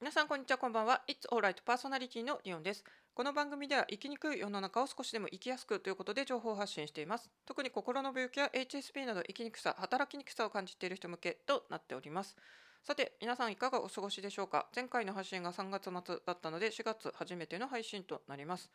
[0.00, 1.02] 皆さんこんにちはこんばんは。
[1.06, 1.56] It's Alright.
[1.62, 2.82] パーソナリティのリオンです。
[3.12, 7.28] この番組では生きにくい世の中を少しでも生きやすくということで情報を発信しています。
[7.44, 12.34] 特に心の病気や HSP など生きにくさ働きにくさを感じている人向けとなっております。
[12.82, 14.68] さて皆さんいかがお過ごしでしょうか？
[14.74, 18.70] 前回の発信が3月末だったので4月初めての配信となります。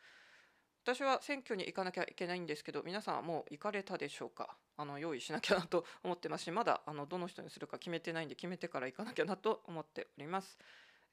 [0.84, 4.54] 私は選挙に行かなきゃいけないんですけど皆さんはもう行かれたでしょうか？
[4.76, 10.56] あの用意しなきゃなと思ってますしまだあのどの人にするか決めてないんで決めてから行かなきゃなと思っております。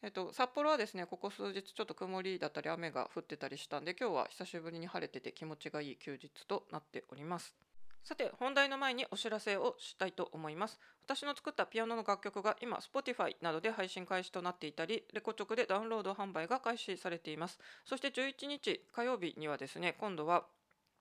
[0.04, 7.55] えっと、札幌はですねここ数日ちょっと曇りだったり雨が降ってたりしたんで今日は久しぶりに晴れてて気持ちがいい休日となっております。
[8.04, 10.77] さて本題の前にお知らせをしたいと思います。
[11.05, 17.58] 私の作ったピアノの楽曲が今 Spotify などで配信開始となっていたりレコチョクでダウンロード販売が開始されています。
[17.85, 20.44] そして11日火曜日にはですね今度は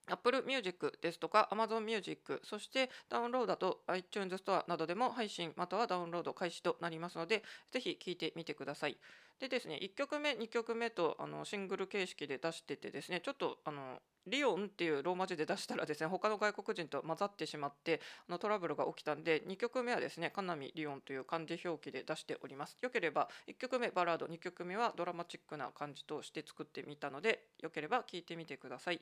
[0.09, 8.97] Apple Music ですとか Amazon Music そしてダウンロードと iTunes ストアなどでも配信またはダウンロード開始となりますのでぜひ聴いてみてください。
[9.39, 22.77] でですね1曲目2曲目とあのシングル形式で出しててですねちょっとあのリオンっていうローマ字で出したらですね他の外国人と混ざってしまってあのトラブルが起きたんで2曲目はですねカナミリオンという漢字表記で出しております。
[22.83, 29.01] よければ1曲目バラード2曲目はドラマチックな感じとして作ってみたのでよければ聴いてみてください。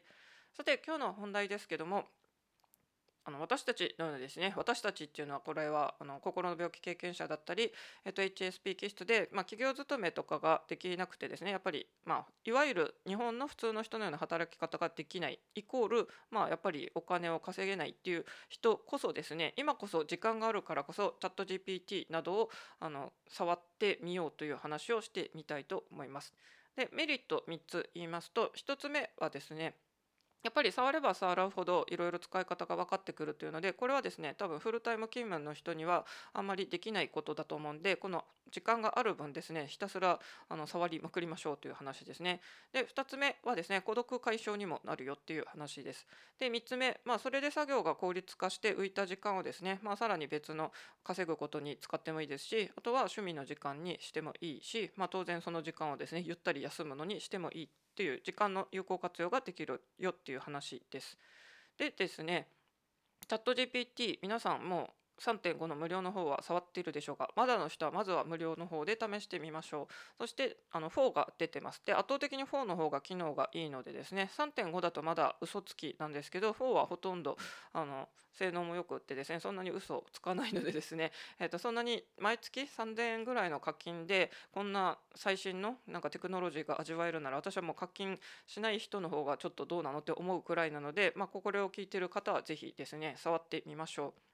[0.56, 2.04] さて今日の本題ですけども
[3.24, 7.70] あの私たちのようにですね私たちっていうのはこれはあの心の病気経験者だったり、
[8.04, 26.32] えっと、HSP 気質で、まあ、企業勤めとかができなくてですねやっぱり、まあ、いわゆる日本の普通の人のような働き方ができないイコール、まあ、やっぱりお金を稼げないっていう人こそですね今こそ時間があるからこそチャット GPT などをあの触ってみようという話をしてみたいと思います。
[26.76, 29.74] でメリット3つ言いますと1つ目はですね
[30.42, 42.40] やっぱり触れば触るほどいろいろ使い方が分かってくるというのでこれはですね多分フルタイム勤務の人にはあんまりできないことだと思うんでこの時間がある分ですねひたすらあの触りまくりましょうという話ですね。
[42.72, 46.06] で2つ目はですね孤独解消にもなるよっていう話です。
[46.38, 50.72] で3つ目まあそれで作業が効率化して浮いた時間をですね、まあ、さらに別の
[51.04, 57.68] 稼ぐことに使ってもいいですしあとは趣味の時間にしてもいいし、まあ、当然その時間をですねゆったり休むのにしてもいい
[58.00, 61.18] っていう時間の有効活用ができるよっていう話です。
[61.76, 62.48] でですね
[63.28, 64.88] チャット GPT 皆さんも
[65.20, 67.30] 3.5の無料の方は触っているでしょうか？
[67.36, 69.94] まだの人はまずは無料の方で試してみましょう。
[70.18, 71.82] そしてあの4が出てます。
[71.84, 77.36] で圧倒的に4の方が機能がいいのでですね3.5だとまだ嘘つきなんですけど4はほとんど
[77.72, 94.29] あの性能もよくってですねそんなに嘘をつかないのでですね、 えー、とそんなに毎月3000円ぐらいの課金でこんな最新のなんかテクノロジーが味わえるなら私はもう課金しない人の方がちょっとどうなのって思うくらいなので、まあ、これを聞いてる方は是非ですね触ってみましょう。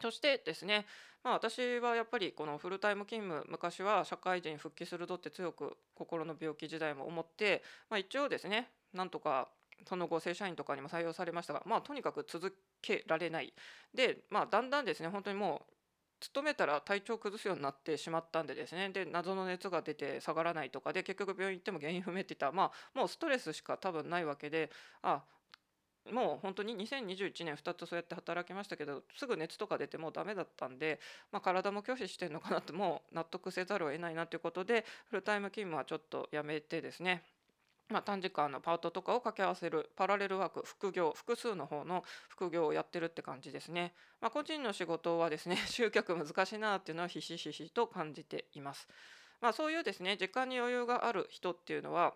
[0.00, 0.86] そしてですね、
[1.22, 9.48] まあ、私はやっぱりこのフルタイム勤務昔は社会人復帰するとって強く心の病気時代も思って、まあ、一応ですねなんとか
[9.88, 13.52] その後正社員とかにも採用されましたが、まあ、とにかく続けられない。
[13.94, 15.72] で、まあ、だんだんですね本当にもう
[16.20, 24.70] 勤めたら体調崩すようになってしまったんでですねで謎の熱が出て下がらないとかで結局病院行っても原因不明って言ったらまあもうストレスしか多分ないわけで
[25.02, 25.22] あ
[26.10, 31.00] もう本当に2021年2つそうやって働きましたけどすぐ熱とか出てもうダメだったんで、
[31.32, 37.22] まあ、体も拒否してるのかなってもう納得せざるを得ないなということでフルタイム勤務はちょっとやめてですね
[37.90, 43.94] まあ、短時間のパートとかを掛け合わせるパラレルワーク副業複数の方の副業をやってるって感じですね。
[44.20, 48.86] まあ、個人の仕事はですね 集客難しいなっていうのはひしひしと感じています。
[49.40, 52.14] まあ、そういうですね時間に余裕がある人っていうのは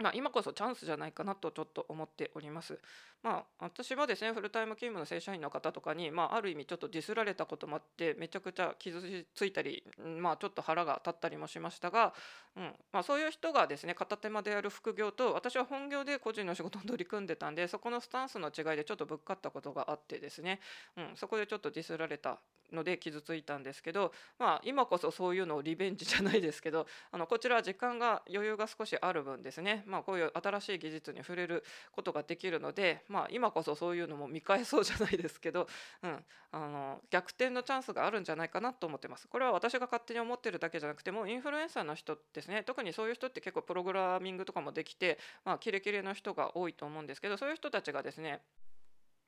[0.00, 2.80] まあ、今こそチャンスじゃないかなとちょっと思っております。
[3.22, 9.84] まあ、私はですねフルタイム勤務の正社員の方とかに、まあ、ある意味ちょっとディスられたこともあってめちゃくちゃ傷ついたり、
[10.18, 12.14] まあ、ちょっと腹が立ったりもしましたが、
[12.56, 20.60] うんまあ、そういう人がですね片手間でやる副業と私は本業で個人の仕事に取り組んでたんでそこのスタンスの違いでちょっとぶっかったことがあってですね、
[20.96, 22.38] うん、そこでちょっとディスられた
[22.72, 35.66] ので傷ついたんですけど、まあ、今こそそういうのをリベンジじゃないですけどあのこちらは時間が余裕が少しある分ですね、まあ、こういう新しい技術に触れることができるので、まあ、今こそそういうのも見返そうじゃないですけど、
[36.02, 39.26] うん、あの逆転のチャンスがあるんじゃないかなと思ってます。
[39.26, 42.62] これは私が勝手に思ってるだけじゃなくてもインフルエンサーの人ですね。
[42.62, 48.42] 特にそういう人って結構プログラミングとかもできて、まあ、キレキレの人が多いと思うんですけどそういう人たちがですね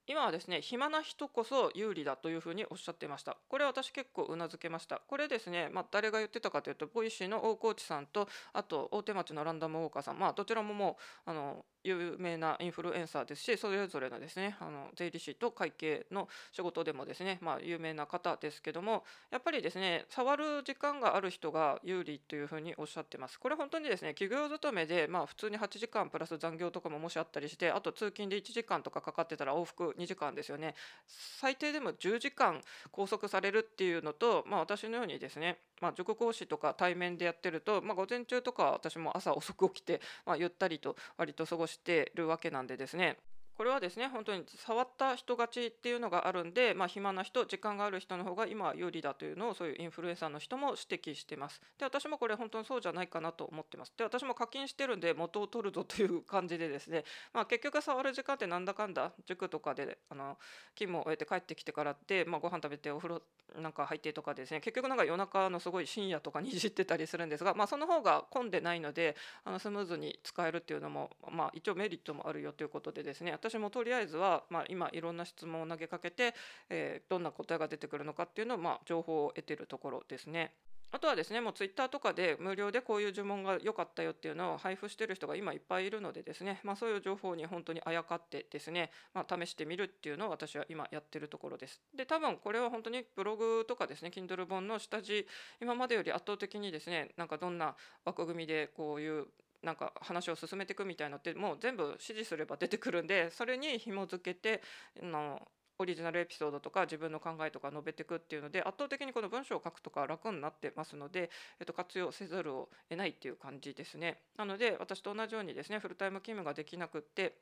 [0.07, 3.37] 今はですね暇な人こそ有利だというふうにおっしゃっていました。
[3.49, 5.01] これ私結構うなずけました。
[5.07, 10.19] これですね、まあ、誰が言ってたかというとボイシーの大河内さんとあと大手町のランダムウォーカーさん。
[10.19, 10.97] まあどちらもも
[11.27, 23.39] うあの有名なインフルエンサーですしそれぞれのですねあの税理士と会計の仕事でもですね、まあ、有名な方ですけどもやっぱりですね触る時間がある人が有利というふうにおっしゃってます。
[23.39, 30.75] これ本当にですね企業勤めで、まあ、普通に8時間プラス残業とかももしあったりしてあと通勤で1時間とかかかってたら往復2時間ですよね
[31.07, 43.17] 最低でも10時間拘束されるっていうのと、まあ、私のようにですねまあ、塾講師とか対面でやってると、まあ、午前中とか私も朝遅く起きて、まあ、ゆったりと割と過ごししてるわけなんでですね。
[43.57, 51.61] これはですね本当に触った人勝ちっていうのがあるんで、まあ、暇な人時間がある人の方が今は有利だというのをそういうインフルエンサーの人も指摘してます。
[51.79, 53.93] で私もこれ本当にそうじゃないかなと思ってます。
[53.97, 60.39] で私も課金してるんで元を取るぞという感じでですね、まあ、結局触る時間ってなんだかんだ塾とかであの
[60.75, 63.23] 勤務を終えて帰ってきてからって、まあ、ご飯食べてお風呂
[63.61, 69.15] なんか入ってとかですね結局なんか夜中のすごい深夜とかにいじってたりするんですが、まあ、その方が混んでないので
[69.45, 76.33] あのスムーズに使えるっていうのも、まあ、一応メリットもあるよということでですね私もとりあえずは、まあ、今いろんな質問を投げかけて、
[76.71, 80.53] えー、どんな答えが出てくるのかっていうのを、まあ、情報を得てるところですね。
[80.95, 91.81] あとはですねもうツイッターとかで無料でこういう呪文が良かったよっていうのを配布してる人が今いっぱいいるのでですね、まあ、そういう情報に本当にあやかってですね、まあ、試してみるっていうのを私は今やってるところです。
[91.97, 95.27] で多分これは本当にブログとかですね Kindle 本の下地
[95.63, 97.75] 今までより圧倒的にですねなんかどんな
[98.05, 99.27] 枠組みでこういう
[99.63, 104.63] なんか話を進めていくみたいのってもう全部指示すれば出てくるんでそれに紐付けて
[105.01, 105.41] の
[105.79, 111.31] オリジナルエピソードとか自分の考えとか述べていくっていうので圧倒的にこの文章を書くとか楽になってますので、
[111.61, 114.19] えっと、活用せざるを得ないっていう感じですね。
[114.37, 117.37] なので私と同じようにですねフルタイム勤務ができなくって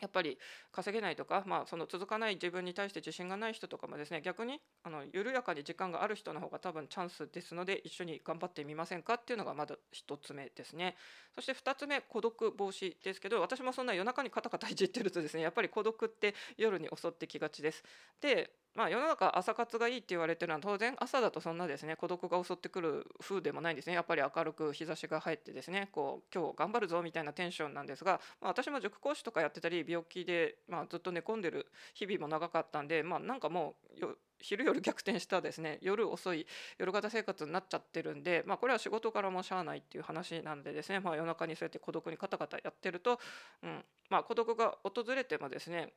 [0.00, 0.38] やっぱり
[0.72, 10.96] 稼げないとか、まあ、その続かない自分に対して自信がない人とかもですね逆にあの緩やかに時間がある人の方が多分チャンスですので一緒に頑張ってみませんかっていうのがまず1つ目ですね。
[11.34, 17.82] そして2つ目孤独防止ですけど私もそんな夜中にカタカタいじってるとですねやっぱり孤独って夜に襲ってきがちです。
[18.20, 23.94] でまあ、世の中朝活がいいって言われてるのは当然朝だとそんなですね孤独が襲ってくる風でもないんですね。
[23.94, 36.46] やっぱり明るく日差しが入ってですねこう今日頑張るぞみたいなテンションなんですが、まあ、私も塾講師とかやってたり病気で、まあ、ずっと寝込んでる日々も長かったんで、まあ、なんかもう昼夜逆転したですね夜遅い
[36.78, 43.18] 夜型生活になっちゃってるんで、まあ、これは仕事からもしゃあないっていう話なんでですね、まあ、夜中にそうやって孤独にカタカタやってると、
[43.62, 45.92] うんまあ、孤独が訪れてもですね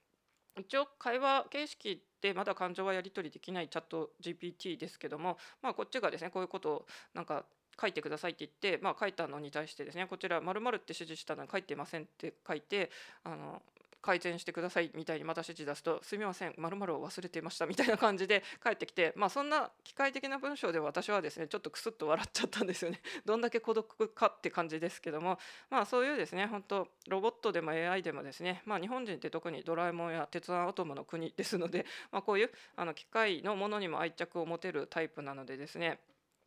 [0.59, 7.45] 一応会話形式でまだ感情はやり取りできないチャット GPT ですけども、まあ、こっちがですねこういうことをなんか
[7.79, 12.89] 書いてくださいって言って、まあ、書いたのに対してですねこちらまるって指示したのに書いてませんって書いて
[13.23, 13.61] あの
[14.01, 23.01] 改善してくださいみたいにまた指示出すとすみませんまるを忘れていましたみたいな感じで返ってきてまあそんな機械的な文章で私はですねちょっとクスッと笑っちゃったんですよね。
[23.25, 25.39] どんだけ孤独かって感じですけども
[25.69, 35.99] まあそういうですね本当ロボットでも AI でもですねまあ日本人って特にドラえもんや鉄腕アトムの国ですので まあこういうあの機械のものにも愛着を持てるタイプなのでですね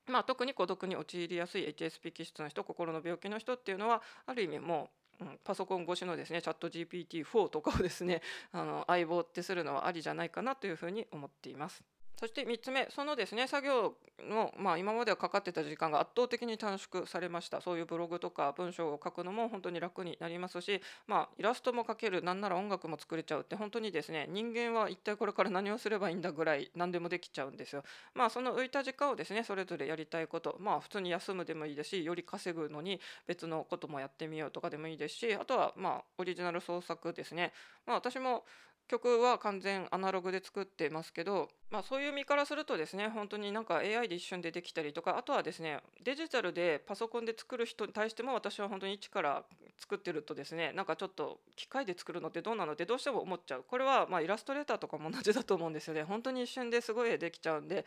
[0.07, 5.00] まあ、特に孤独に陥りやすい HSP 気質の人心の病気の人っていうのはある意味もう
[5.45, 8.23] パソコン越しのですねチャット GPT4 とかをですね
[8.53, 11.83] あの相棒ってするのはありじゃないかなというふうに思っています。
[12.21, 13.95] そして3つ目そのですね作業
[14.29, 27.83] の、まあ、今まではかかってた時間が圧倒的に短縮されましたそういうブログとか文章を書くのも本当に楽になりますし、まあ、イラストも描けるなんなら音楽も作れちゃうって本当にですね人間は一体これから何をすればいいんだぐらい何でもできちゃうんですよ。
[28.15, 37.53] まあその浮いた時間をですねそれぞれやりたいことまあ普通に休むでもいいですしより稼ぐのに別のこともやってみようとかでもいいですしあとはまあオリジナル創作ですね。
[37.87, 38.45] まあ、私も
[38.91, 49.45] 曲は完全アナログで作ってますけど、まあ、そういう身からするとですね本当になんか AI で一瞬でできたりとかあとはですねデジタルでパソコンで作る人に対しても私は本当に一から
[49.79, 53.65] 作ってるとですねなんかちょっと機械で作るのってどうなのってどうしても思っちゃう。
[53.67, 56.03] これはまイラストレーターとかも同じだと思うんですよね。
[56.03, 57.85] 本当に一瞬ですごいできちゃうんで。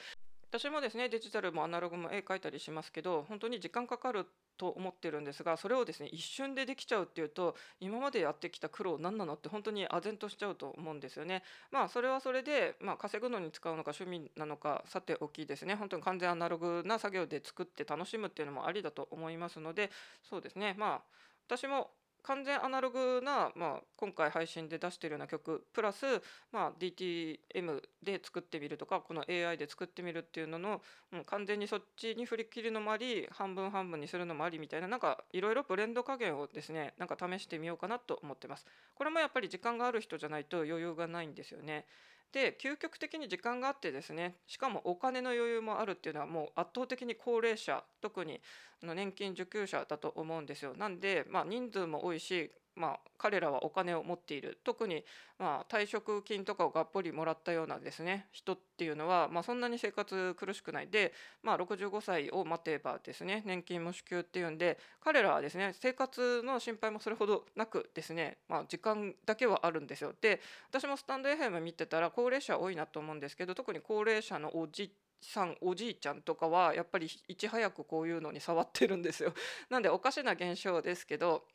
[0.50, 4.28] 私もですねデジタルもアナログも絵描いたりしますけど本当に時間かかる
[4.58, 11.44] と思ってるんですがそれをですね一瞬でできちゃうっていうと今までやってきた苦労何なのって本当に唖然としちゃうと思うんですよね。
[11.72, 19.92] まあそれはそれで、まあ、稼ぐのに使うのか趣味なのかさておきですね本当に完全アナログな作業で作って楽しむっていうのもありだと思いますので
[20.24, 21.02] そうですねまあ
[21.48, 21.92] 私も
[22.24, 26.06] 完全アナログな、まあ、今回配信で出してるような曲プラス、
[26.52, 38.66] まあ、DTM で作ってみるとかこの AI で作ってみるっていうのの、うん、完全にそっちに振り切るのもあり半分半分にするのもありみたいななんかいろいろブレンド加減をですねなんか試してみようかなと思ってます。
[38.96, 41.86] これもやっぱり時間がある人じゃないと余裕がないんですよね。
[42.34, 48.42] で究極的に時間があってですねしかもお金の余裕もあるっていうのはもう圧倒的に高齢者特に
[48.82, 50.74] 年金受給者だと思うんですよ。
[50.76, 55.04] なんで、まあ、人数も多いしまあ、彼らはお金を持っている特に、
[55.38, 61.14] まあ、退職金とかをがっぽりもらったようなですね人っていうのは、まあ、そんなに生活苦しくないで、
[61.44, 70.14] まあ、65歳を待てばですね年金も支給っていうんで彼らはですね生活の心配もそれほどなくですね、まあ、時間だけはあるんですよ。
[70.20, 79.34] で私もスタンド FM 見てたら高齢者多いなと思うんですけど特に高齢者のおじさんおじいちゃんとかはやっぱりいち早くこういうのに触ってるんですよ。
[79.70, 81.46] なんでおかしな現象ですけど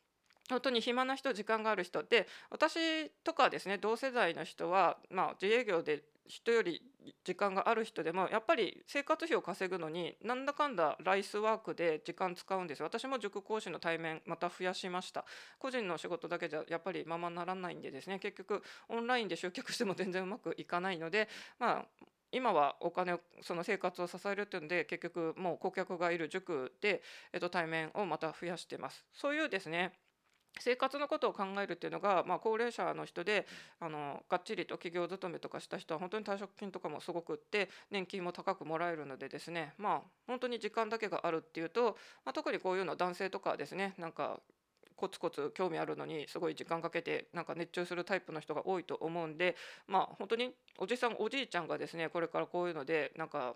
[0.49, 6.81] 本当に暇な人時間がある人で私とかですね同世代の人は、まあ、自営業で人より
[7.23, 12.85] 時間がある人でもやっぱり生活費を稼ぐのになんだかんだライスワークで時間使うんですよ。
[12.85, 15.25] 私も塾講師の対面また増やしました。
[15.57, 18.19] 個人の仕事だけじゃやっぱりままならないんでですね。
[18.19, 21.27] 結局オンラインで集客しても全然うまくいかないので
[21.57, 21.85] まあ
[22.31, 27.01] 今はお金をその生活を支えるっていうので結局もう顧客がいる塾で、
[27.33, 29.03] えっと、対面をまた増やしてます。
[29.13, 29.93] そういうですね
[30.59, 33.45] 生活のことを考えるっていうのが、まあ、高齢者の人で
[33.79, 44.39] あのがっちりと企業勤めとかした人は本当に退職金とかもすごくって年金も高くもらえるのでですねまあ本当に時間だけがあるっていうと、まあ、特にこういうの男性とかですねなんか
[44.95, 49.55] コツコツ興味あるのにすごい時間かけてなんか熱中するタイプの人が多いと思うんで
[49.87, 53.53] まあ本当におじさんおじいちゃんがですねこれからこういうのでなんか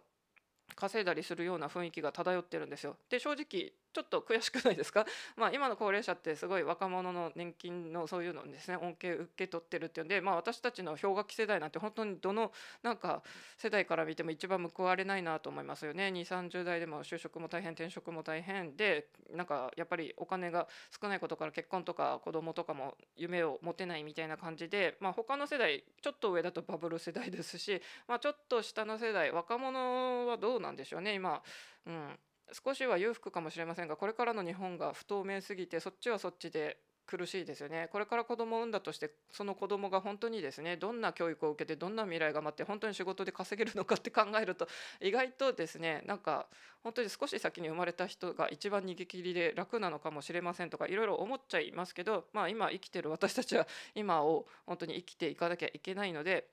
[0.76, 2.96] 稼いだりするような雰囲気が漂ってるんですよ。
[3.10, 5.06] で正直ちょっと悔しくないですか、
[5.38, 13.22] まあ、今の高齢者ってすごい若者の年金のそういうのですね恩恵受け取ってるっていうんで、まあ、私たちの氷河期世代なんて本当にどのなんか
[13.58, 16.08] 世代から見ても一番報われないなと思いますよね。
[16.08, 20.68] 2 3 0代でも就職も大変転職も大変でなんかやっぱりお金が
[21.02, 31.42] 少ないことから結婚とか子供とかも夢を持てないみたいな感じで、まあ、他の世代ちょっと上だとバブル世代ですし、まあ、ちょっと下の世代若者はどうなんでしょうね今。
[31.86, 32.20] うん。
[32.52, 37.90] 少しは裕福かもしれませんがこれからの日本が不透明すぎてそっちはそっちで苦しいですよね。
[37.92, 44.68] これから子供を産んだとしてその子供が本当にですねどんな教育を受けてどんな未来が待って本当に仕事で稼げるのかって考えると
[45.02, 46.48] 意外とですねなんか
[46.82, 56.48] 本当に少し先に生まれた人が一番逃げ切りで楽なのかもしれませんとかいろいろ思っちゃいますけどまあ今生きてる私たちは今を本当に生きていかなきゃいけないので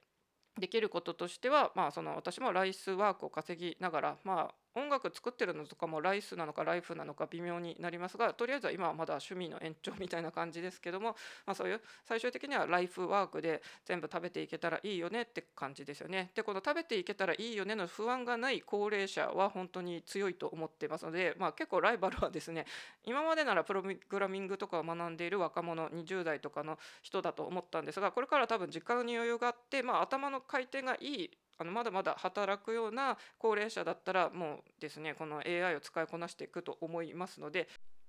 [0.59, 16.31] できることとしては、まあ、その私もライスワークを稼ぎながら、まあ、音楽作ってるのとかもライスなのかライフなのか微妙になりますがとりあえずは今はまだ趣味の延長みたいな感じですけども、まあ、そういう最終的にはライフワークで全部食べていけたらいいよねって感じですよね。
[16.35, 22.67] でこの食べていけたらいいよねの不安がない高齢者は本当に強いと思ってますので、まあ、結構ライバルはですね
[23.05, 37.69] 今までならプログラミングとかを学んでいる若者20代とかの人だと思ったんですがこれから多分時間に余裕があって、まあ、頭の回転がいいあのまだまだ働くような高齢者だったらもうですねこの AI を使いこなしていくと思いますので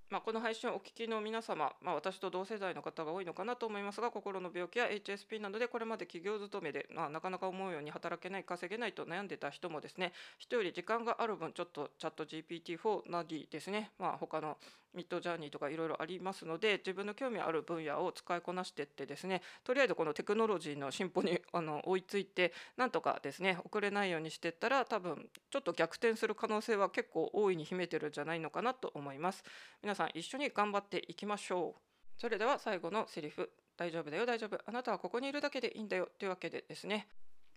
[0.09, 14.57] まあ、この配信をお聞きの皆様、まあ、私と同世代の方が多いのかなと思いますが心の病気や HSP などでこれまで企業勤めで、まあ、なかなか思うように働けない稼げないと悩んでた人もですね人より時間がある分ちょっとチャット GPT4 なりですね、まあ、他の
[14.93, 29.43] ミッドジャーニーとかいろいろありますので自分の興味ある分野を使いこなしていってですねとりあえずこのテクノロジーの進歩にあの追いついてなんとかですね遅れないようにしていったら多分ちょっと逆転する可能性は結構大いに秘めてるんじゃないのかなと思います。
[29.81, 31.81] 皆さん一緒に頑張っていきましょう。
[32.19, 33.49] それでは最後のセリフ。
[33.77, 34.59] 大丈夫だよ大丈夫。
[34.65, 36.09] あなたはここにいるだけでいいんだよ。
[36.19, 37.07] というわけでですね。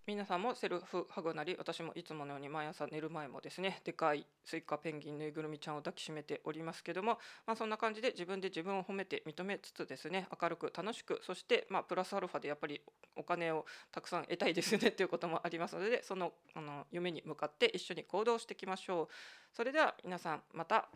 [0.06, 12.82] 皆さんもセルフハグなり私もいつものように毎朝寝る前もですねでかいスイカペンギンぬいぐるみちゃんを抱きしめておりますけども、まあ、そんな感じで自分で自分を褒めて認めつつですね明るく楽しくそしてまプラスアルファでやっぱり
[13.16, 19.08] お金をたくさん得たいですよねっていうこともありますのでそのあの夢に向かって一緒に行動していきましょう。
[19.56, 20.88] それでは皆さんまた